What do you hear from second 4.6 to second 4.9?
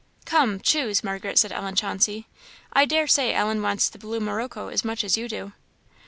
as